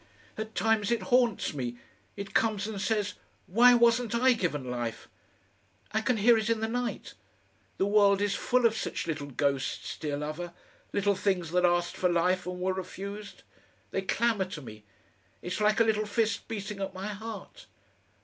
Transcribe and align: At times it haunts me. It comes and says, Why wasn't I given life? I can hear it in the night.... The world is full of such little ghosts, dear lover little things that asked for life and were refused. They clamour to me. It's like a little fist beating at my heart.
At 0.35 0.55
times 0.55 0.89
it 0.89 1.03
haunts 1.13 1.53
me. 1.53 1.77
It 2.17 2.33
comes 2.33 2.65
and 2.65 2.81
says, 2.81 3.13
Why 3.45 3.75
wasn't 3.75 4.15
I 4.15 4.33
given 4.33 4.63
life? 4.71 5.07
I 5.91 6.01
can 6.01 6.17
hear 6.17 6.35
it 6.39 6.49
in 6.49 6.59
the 6.59 6.67
night.... 6.67 7.13
The 7.77 7.85
world 7.85 8.19
is 8.19 8.33
full 8.33 8.65
of 8.65 8.75
such 8.75 9.05
little 9.05 9.29
ghosts, 9.29 9.95
dear 9.99 10.17
lover 10.17 10.53
little 10.91 11.13
things 11.15 11.51
that 11.51 11.65
asked 11.65 11.95
for 11.95 12.09
life 12.09 12.47
and 12.47 12.59
were 12.59 12.73
refused. 12.73 13.43
They 13.91 14.01
clamour 14.01 14.45
to 14.45 14.61
me. 14.63 14.85
It's 15.43 15.61
like 15.61 15.79
a 15.79 15.83
little 15.83 16.07
fist 16.07 16.47
beating 16.47 16.79
at 16.81 16.95
my 16.95 17.09
heart. 17.09 17.67